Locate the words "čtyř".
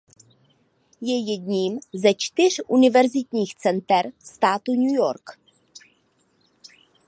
2.13-2.61